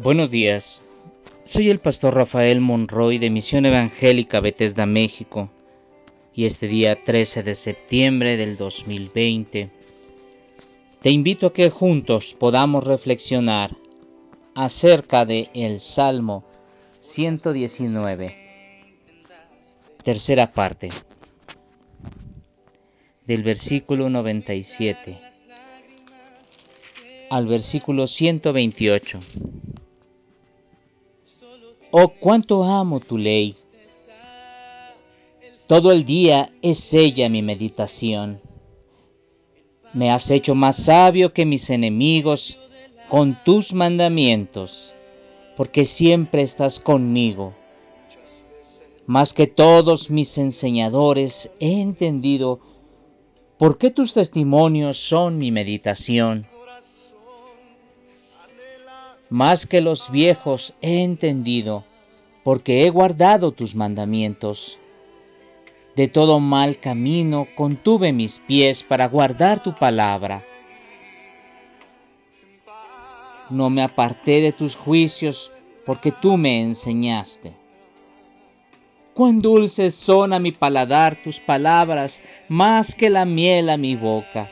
Buenos 0.00 0.30
días. 0.30 0.80
Soy 1.42 1.70
el 1.70 1.80
pastor 1.80 2.14
Rafael 2.14 2.60
Monroy 2.60 3.18
de 3.18 3.30
Misión 3.30 3.66
Evangélica 3.66 4.38
Bethesda, 4.38 4.86
México. 4.86 5.50
Y 6.32 6.44
este 6.44 6.68
día 6.68 7.02
13 7.02 7.42
de 7.42 7.56
septiembre 7.56 8.36
del 8.36 8.56
2020 8.56 9.70
te 11.02 11.10
invito 11.10 11.48
a 11.48 11.52
que 11.52 11.68
juntos 11.68 12.36
podamos 12.38 12.84
reflexionar 12.84 13.76
acerca 14.54 15.26
de 15.26 15.48
el 15.52 15.80
Salmo 15.80 16.44
119, 17.00 18.36
tercera 20.04 20.52
parte, 20.52 20.90
del 23.26 23.42
versículo 23.42 24.08
97 24.08 25.18
al 27.30 27.46
versículo 27.46 28.06
128. 28.06 29.20
Oh, 31.90 32.08
cuánto 32.08 32.64
amo 32.64 33.00
tu 33.00 33.16
ley. 33.16 33.56
Todo 35.66 35.92
el 35.92 36.04
día 36.04 36.50
es 36.62 36.94
ella 36.94 37.28
mi 37.28 37.42
meditación. 37.42 38.40
Me 39.92 40.10
has 40.10 40.30
hecho 40.30 40.54
más 40.54 40.76
sabio 40.76 41.32
que 41.32 41.46
mis 41.46 41.70
enemigos 41.70 42.58
con 43.08 43.42
tus 43.42 43.72
mandamientos, 43.72 44.94
porque 45.56 45.84
siempre 45.84 46.42
estás 46.42 46.78
conmigo. 46.78 47.54
Más 49.06 49.32
que 49.32 49.46
todos 49.46 50.10
mis 50.10 50.36
enseñadores 50.36 51.50
he 51.60 51.80
entendido 51.80 52.60
por 53.56 53.78
qué 53.78 53.90
tus 53.90 54.14
testimonios 54.14 54.98
son 54.98 55.38
mi 55.38 55.50
meditación. 55.50 56.46
Más 59.30 59.66
que 59.66 59.80
los 59.80 60.10
viejos 60.10 60.74
he 60.80 61.02
entendido, 61.02 61.84
porque 62.44 62.86
he 62.86 62.90
guardado 62.90 63.52
tus 63.52 63.74
mandamientos. 63.74 64.78
De 65.96 66.08
todo 66.08 66.40
mal 66.40 66.78
camino 66.78 67.46
contuve 67.54 68.12
mis 68.12 68.38
pies 68.38 68.82
para 68.82 69.06
guardar 69.06 69.62
tu 69.62 69.74
palabra. 69.74 70.42
No 73.50 73.68
me 73.68 73.82
aparté 73.82 74.40
de 74.40 74.52
tus 74.52 74.76
juicios, 74.76 75.50
porque 75.84 76.12
tú 76.12 76.36
me 76.36 76.62
enseñaste. 76.62 77.52
Cuán 79.12 79.40
dulces 79.40 79.94
son 79.94 80.32
a 80.32 80.38
mi 80.38 80.52
paladar 80.52 81.16
tus 81.16 81.40
palabras, 81.40 82.22
más 82.48 82.94
que 82.94 83.10
la 83.10 83.24
miel 83.24 83.68
a 83.68 83.76
mi 83.76 83.96
boca. 83.96 84.50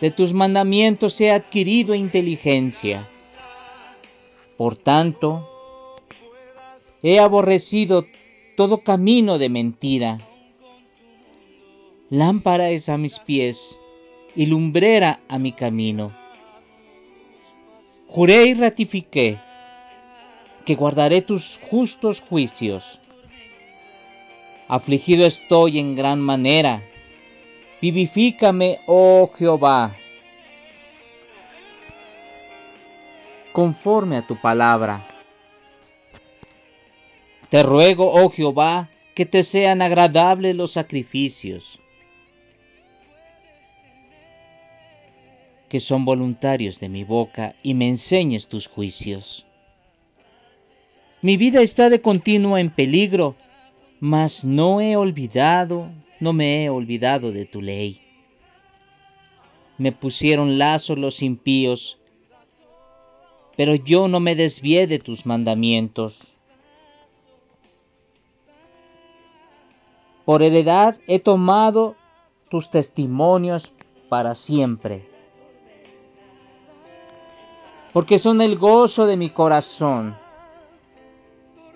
De 0.00 0.10
tus 0.10 0.32
mandamientos 0.32 1.20
he 1.20 1.30
adquirido 1.30 1.94
inteligencia. 1.94 3.06
Por 4.56 4.76
tanto, 4.76 5.48
he 7.02 7.18
aborrecido 7.18 8.06
todo 8.56 8.78
camino 8.78 9.38
de 9.38 9.48
mentira. 9.48 10.18
Lámpara 12.10 12.70
es 12.70 12.88
a 12.88 12.98
mis 12.98 13.18
pies 13.18 13.78
y 14.36 14.46
lumbrera 14.46 15.20
a 15.28 15.38
mi 15.38 15.52
camino. 15.52 16.12
Juré 18.08 18.46
y 18.46 18.54
ratifiqué 18.54 19.38
que 20.64 20.74
guardaré 20.74 21.20
tus 21.22 21.58
justos 21.70 22.20
juicios. 22.20 23.00
Afligido 24.68 25.26
estoy 25.26 25.78
en 25.78 25.94
gran 25.94 26.20
manera 26.20 26.82
Vivifícame, 27.80 28.80
oh 28.86 29.30
Jehová, 29.36 29.94
conforme 33.52 34.16
a 34.16 34.26
tu 34.26 34.36
palabra. 34.36 35.06
Te 37.50 37.62
ruego, 37.62 38.10
oh 38.12 38.30
Jehová, 38.30 38.88
que 39.14 39.26
te 39.26 39.42
sean 39.42 39.80
agradables 39.80 40.56
los 40.56 40.72
sacrificios, 40.72 41.78
que 45.68 45.78
son 45.78 46.04
voluntarios 46.04 46.80
de 46.80 46.88
mi 46.88 47.04
boca, 47.04 47.54
y 47.62 47.74
me 47.74 47.88
enseñes 47.88 48.48
tus 48.48 48.66
juicios. 48.66 49.46
Mi 51.22 51.36
vida 51.36 51.62
está 51.62 51.90
de 51.90 52.00
continuo 52.00 52.58
en 52.58 52.70
peligro, 52.70 53.36
mas 54.00 54.44
no 54.44 54.80
he 54.80 54.96
olvidado 54.96 55.88
no 56.24 56.32
me 56.32 56.64
he 56.64 56.70
olvidado 56.70 57.32
de 57.32 57.44
tu 57.44 57.60
ley. 57.60 58.00
Me 59.76 59.92
pusieron 59.92 60.56
lazos 60.58 60.96
los 60.96 61.20
impíos, 61.20 61.98
pero 63.56 63.74
yo 63.74 64.08
no 64.08 64.20
me 64.20 64.34
desvié 64.34 64.86
de 64.86 64.98
tus 64.98 65.26
mandamientos. 65.26 66.34
Por 70.24 70.42
heredad 70.42 70.98
he 71.06 71.18
tomado 71.18 71.94
tus 72.48 72.70
testimonios 72.70 73.72
para 74.08 74.34
siempre, 74.34 75.06
porque 77.92 78.16
son 78.16 78.40
el 78.40 78.56
gozo 78.56 79.06
de 79.06 79.18
mi 79.18 79.28
corazón. 79.28 80.16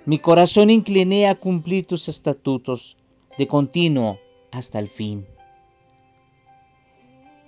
Mi 0.07 0.19
corazón 0.19 0.71
incliné 0.71 1.29
a 1.29 1.35
cumplir 1.35 1.85
tus 1.85 2.09
estatutos 2.09 2.97
de 3.37 3.47
continuo 3.47 4.19
hasta 4.51 4.79
el 4.79 4.89
fin. 4.89 5.27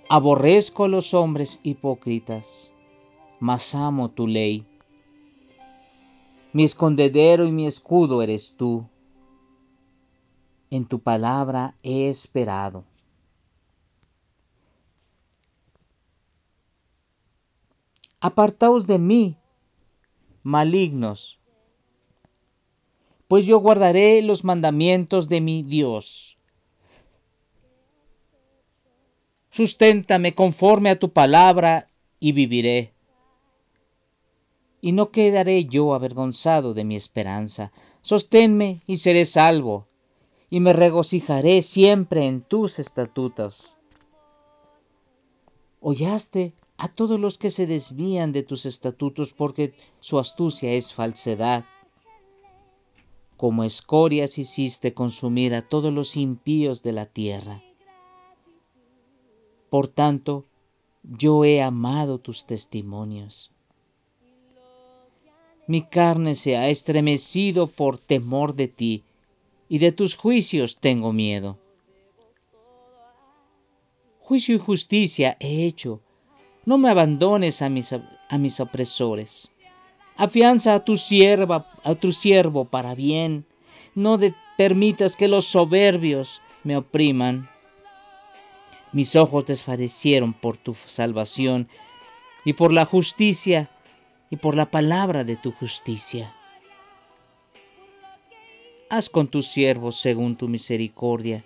Aborrezco 0.09 0.85
a 0.85 0.87
los 0.87 1.13
hombres 1.13 1.59
hipócritas, 1.63 2.69
mas 3.39 3.73
amo 3.75 4.09
tu 4.09 4.27
ley. 4.27 4.65
Mi 6.53 6.63
escondedero 6.63 7.45
y 7.45 7.51
mi 7.51 7.65
escudo 7.65 8.21
eres 8.21 8.55
tú. 8.57 8.85
En 10.69 10.85
tu 10.85 10.99
palabra 10.99 11.75
he 11.81 12.09
esperado. 12.09 12.83
Apartaos 18.19 18.85
de 18.85 18.99
mí, 18.99 19.37
malignos, 20.43 21.39
pues 23.27 23.45
yo 23.45 23.59
guardaré 23.59 24.21
los 24.21 24.43
mandamientos 24.43 25.29
de 25.29 25.39
mi 25.39 25.63
Dios. 25.63 26.37
Susténtame 29.51 30.33
conforme 30.33 30.89
a 30.89 30.97
tu 30.97 31.11
palabra 31.11 31.89
y 32.19 32.31
viviré. 32.31 32.93
Y 34.79 34.93
no 34.93 35.11
quedaré 35.11 35.65
yo 35.65 35.93
avergonzado 35.93 36.73
de 36.73 36.85
mi 36.85 36.95
esperanza. 36.95 37.73
Sosténme 38.01 38.79
y 38.87 38.97
seré 38.97 39.25
salvo, 39.25 39.87
y 40.49 40.61
me 40.61 40.71
regocijaré 40.71 41.61
siempre 41.61 42.27
en 42.27 42.41
tus 42.41 42.79
estatutos. 42.79 43.77
Hollaste 45.81 46.53
a 46.77 46.87
todos 46.87 47.19
los 47.19 47.37
que 47.37 47.49
se 47.49 47.67
desvían 47.67 48.31
de 48.31 48.43
tus 48.43 48.65
estatutos 48.65 49.33
porque 49.33 49.73
su 49.99 50.17
astucia 50.17 50.71
es 50.71 50.93
falsedad. 50.93 51.65
Como 53.35 53.63
escorias 53.65 54.37
hiciste 54.37 54.93
consumir 54.93 55.53
a 55.55 55.61
todos 55.61 55.93
los 55.93 56.15
impíos 56.15 56.83
de 56.83 56.91
la 56.93 57.05
tierra. 57.05 57.61
Por 59.71 59.87
tanto, 59.87 60.43
yo 61.01 61.45
he 61.45 61.61
amado 61.61 62.17
tus 62.17 62.45
testimonios. 62.45 63.51
Mi 65.65 65.81
carne 65.81 66.35
se 66.35 66.57
ha 66.57 66.67
estremecido 66.67 67.67
por 67.67 67.97
temor 67.97 68.53
de 68.53 68.67
ti, 68.67 69.03
y 69.69 69.77
de 69.77 69.93
tus 69.93 70.17
juicios 70.17 70.75
tengo 70.75 71.13
miedo. 71.13 71.57
Juicio 74.19 74.55
y 74.55 74.59
justicia 74.59 75.37
he 75.39 75.65
hecho, 75.65 76.01
no 76.65 76.77
me 76.77 76.89
abandones 76.89 77.61
a 77.61 77.69
mis, 77.69 77.93
a 77.93 78.37
mis 78.37 78.59
opresores. 78.59 79.49
Afianza 80.17 80.73
a 80.73 80.83
tu 80.83 80.97
sierva, 80.97 81.71
a 81.85 81.95
tu 81.95 82.11
siervo 82.11 82.65
para 82.65 82.93
bien, 82.93 83.45
no 83.95 84.19
permitas 84.57 85.15
que 85.15 85.29
los 85.29 85.45
soberbios 85.45 86.41
me 86.65 86.75
opriman. 86.75 87.49
Mis 88.93 89.15
ojos 89.15 89.45
desfallecieron 89.45 90.33
por 90.33 90.57
tu 90.57 90.75
salvación 90.75 91.69
y 92.43 92.53
por 92.53 92.73
la 92.73 92.85
justicia 92.85 93.69
y 94.29 94.35
por 94.35 94.55
la 94.55 94.69
palabra 94.69 95.23
de 95.23 95.37
tu 95.37 95.51
justicia. 95.53 96.35
Haz 98.89 99.09
con 99.09 99.29
tus 99.29 99.47
siervos 99.47 99.95
según 99.95 100.35
tu 100.35 100.49
misericordia 100.49 101.43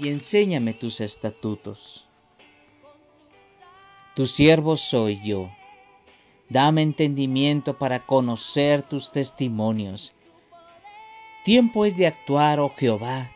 y 0.00 0.08
enséñame 0.08 0.74
tus 0.74 1.00
estatutos. 1.00 2.04
Tu 4.14 4.26
siervo 4.26 4.76
soy 4.76 5.20
yo. 5.24 5.50
Dame 6.48 6.82
entendimiento 6.82 7.78
para 7.78 8.06
conocer 8.06 8.82
tus 8.82 9.10
testimonios. 9.10 10.12
Tiempo 11.44 11.84
es 11.84 11.96
de 11.96 12.06
actuar, 12.06 12.60
oh 12.60 12.68
Jehová 12.68 13.32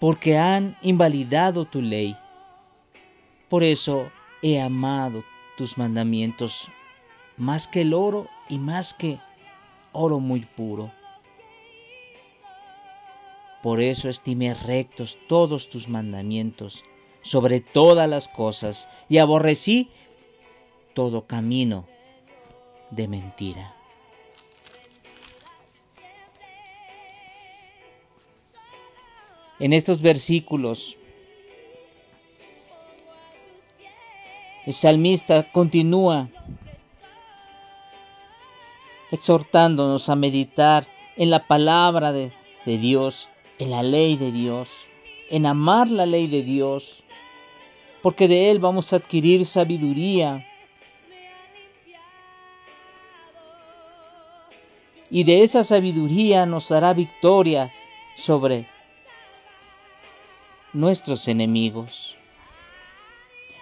porque 0.00 0.38
han 0.38 0.76
invalidado 0.82 1.66
tu 1.66 1.82
ley. 1.82 2.16
Por 3.48 3.62
eso 3.62 4.10
he 4.42 4.60
amado 4.60 5.22
tus 5.56 5.78
mandamientos 5.78 6.68
más 7.36 7.68
que 7.68 7.82
el 7.82 7.94
oro 7.94 8.26
y 8.48 8.58
más 8.58 8.94
que 8.94 9.20
oro 9.92 10.18
muy 10.18 10.40
puro. 10.40 10.90
Por 13.62 13.82
eso 13.82 14.08
estimé 14.08 14.54
rectos 14.54 15.18
todos 15.28 15.68
tus 15.68 15.88
mandamientos 15.88 16.82
sobre 17.20 17.60
todas 17.60 18.08
las 18.08 18.26
cosas 18.28 18.88
y 19.10 19.18
aborrecí 19.18 19.90
todo 20.94 21.26
camino 21.26 21.86
de 22.90 23.06
mentira. 23.06 23.79
En 29.60 29.74
estos 29.74 30.00
versículos, 30.00 30.96
el 34.64 34.72
salmista 34.72 35.42
continúa 35.52 36.30
exhortándonos 39.10 40.08
a 40.08 40.16
meditar 40.16 40.86
en 41.18 41.28
la 41.28 41.46
palabra 41.46 42.10
de, 42.12 42.32
Dios 42.64 43.28
en 43.58 43.70
la 43.70 43.82
ley 43.82 44.16
de 44.16 44.32
Dios, 44.32 44.70
en 45.28 45.44
amar 45.44 45.90
la 45.90 46.06
ley 46.06 46.26
de 46.26 46.42
Dios, 46.42 47.04
porque 48.00 48.28
de 48.28 48.50
Él 48.50 48.60
vamos 48.60 48.94
a 48.94 48.96
adquirir 48.96 49.44
sabiduría. 49.44 50.46
Y 55.10 55.24
de 55.24 55.42
esa 55.42 55.64
sabiduría 55.64 56.46
nos 56.46 56.70
dará 56.70 56.94
victoria 56.94 57.70
sobre 58.16 58.66
nuestros 60.72 61.28
enemigos. 61.28 62.16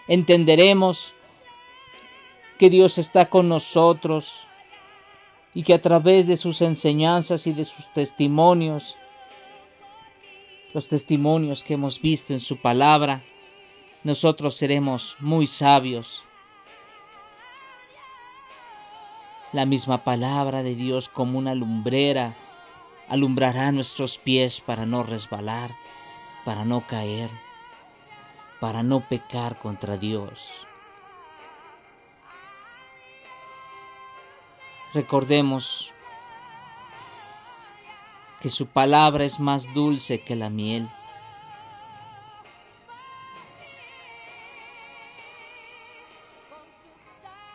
Entenderemos 0.06 1.12
que 2.58 2.70
Dios 2.70 2.99
está 2.99 3.28
con 3.28 3.49
nosotros 3.49 4.40
y 5.55 5.62
que 5.62 5.75
a 5.75 5.82
través 5.82 6.26
de 6.26 6.37
sus 6.37 6.62
enseñanzas 6.62 7.46
y 7.46 7.52
de 7.52 7.64
sus 7.64 7.93
testimonios 7.93 8.96
los 10.75 10.88
testimonios 10.88 11.64
que 11.64 11.75
hemos 11.75 12.00
visto 12.00 12.32
en 12.32 12.40
su 12.40 12.58
palabra, 12.58 13.22
nosotros 14.04 14.54
seremos 14.54 15.16
muy 15.19 15.46
sabios. 15.46 16.22
La 19.52 19.64
misma 19.64 20.04
palabra 20.04 20.62
de 20.62 20.75
Dios 20.75 21.08
como 21.08 21.38
una 21.38 21.54
lumbrera 21.54 22.37
alumbrará 23.08 23.72
nuestros 23.72 24.19
pies 24.19 24.61
para 24.61 24.84
no 24.84 25.02
resbalar, 25.02 25.75
para 26.44 26.64
no 26.64 26.87
caer, 26.87 27.31
para 28.61 28.82
no 28.82 29.00
pecar 29.00 29.56
contra 29.56 29.96
Dios. 29.96 30.67
Recordemos 34.94 35.93
que 38.40 38.49
su 38.49 38.67
palabra 38.67 39.25
es 39.25 39.40
más 39.40 39.73
dulce 39.75 40.20
que 40.20 40.37
la 40.37 40.49
miel. 40.49 40.88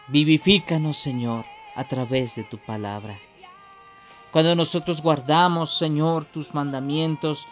Vivifícanos, 0.07 0.97
Señor, 0.97 1.45
a 1.75 1.85
través 1.85 2.35
de 2.35 2.43
tu 2.43 2.57
palabra. 2.57 3.17
Cuando 4.31 4.55
nosotros 4.55 5.01
guardamos, 5.01 5.77
Señor, 5.77 6.25
tus 6.25 6.53
mandamientos, 6.53 7.47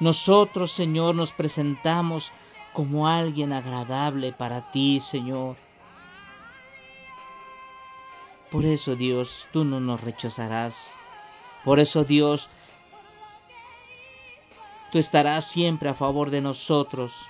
nosotros, 0.00 0.72
Señor, 0.72 1.14
nos 1.14 1.32
presentamos 1.32 2.32
como 2.72 3.08
alguien 3.08 3.52
agradable 3.52 4.32
para 4.32 4.70
ti, 4.70 5.00
Señor. 5.00 5.56
Por 8.50 8.64
eso, 8.64 8.94
Dios, 8.94 9.46
tú 9.52 9.64
no 9.64 9.80
nos 9.80 10.02
rechazarás. 10.02 10.90
Por 11.64 11.80
eso, 11.80 12.04
Dios, 12.04 12.50
tú 14.92 14.98
estarás 14.98 15.46
siempre 15.46 15.88
a 15.88 15.94
favor 15.94 16.30
de 16.30 16.42
nosotros, 16.42 17.28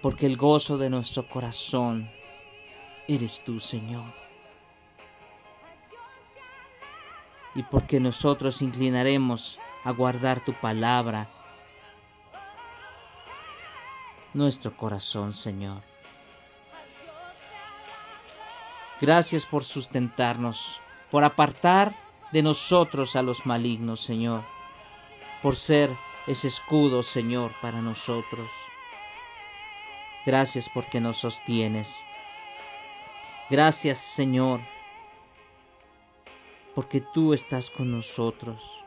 porque 0.00 0.26
el 0.26 0.36
gozo 0.36 0.78
de 0.78 0.90
nuestro 0.90 1.26
corazón 1.26 2.08
eres 3.08 3.42
tú, 3.42 3.58
Señor. 3.58 4.23
Y 7.54 7.62
porque 7.62 8.00
nosotros 8.00 8.62
inclinaremos 8.62 9.58
a 9.84 9.92
guardar 9.92 10.40
tu 10.40 10.52
palabra, 10.52 11.28
nuestro 14.32 14.76
corazón, 14.76 15.32
Señor. 15.32 15.82
Gracias 19.00 19.46
por 19.46 19.64
sustentarnos, 19.64 20.80
por 21.10 21.24
apartar 21.24 21.94
de 22.32 22.42
nosotros 22.42 23.16
a 23.16 23.22
los 23.22 23.46
malignos, 23.46 24.00
Señor, 24.00 24.42
por 25.42 25.54
ser 25.54 25.90
ese 26.26 26.48
escudo, 26.48 27.02
Señor, 27.02 27.52
para 27.60 27.80
nosotros. 27.80 28.50
Gracias 30.24 30.68
porque 30.68 31.00
nos 31.00 31.18
sostienes. 31.18 32.02
Gracias, 33.50 33.98
Señor, 33.98 34.62
porque 36.74 37.00
tú 37.00 37.32
estás 37.32 37.70
con 37.70 37.90
nosotros. 37.92 38.84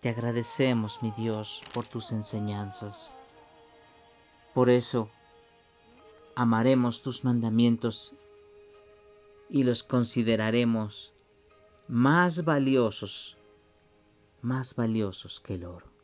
Te 0.00 0.08
agradecemos, 0.10 1.02
mi 1.02 1.10
Dios, 1.10 1.62
por 1.74 1.86
tus 1.86 2.12
enseñanzas. 2.12 3.10
Por 4.54 4.70
eso 4.70 5.10
amaremos 6.36 7.02
tus 7.02 7.24
mandamientos 7.24 8.14
y 9.50 9.64
los 9.64 9.82
consideraremos 9.82 11.12
más 11.88 12.44
valiosos, 12.44 13.36
más 14.42 14.76
valiosos 14.76 15.40
que 15.40 15.54
el 15.54 15.64
oro. 15.64 15.95